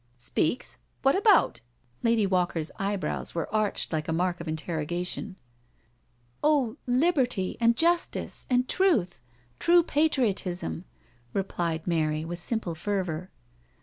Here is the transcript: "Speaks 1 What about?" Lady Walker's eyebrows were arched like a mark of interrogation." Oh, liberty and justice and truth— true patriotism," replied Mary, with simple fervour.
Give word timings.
"Speaks 0.31 0.77
1 1.03 1.13
What 1.13 1.15
about?" 1.15 1.59
Lady 2.01 2.25
Walker's 2.25 2.71
eyebrows 2.77 3.35
were 3.35 3.53
arched 3.53 3.93
like 3.93 4.07
a 4.07 4.11
mark 4.11 4.41
of 4.41 4.47
interrogation." 4.47 5.37
Oh, 6.43 6.77
liberty 6.87 7.55
and 7.61 7.77
justice 7.77 8.47
and 8.49 8.67
truth— 8.67 9.19
true 9.59 9.83
patriotism," 9.83 10.85
replied 11.33 11.85
Mary, 11.85 12.25
with 12.25 12.39
simple 12.39 12.73
fervour. 12.73 13.29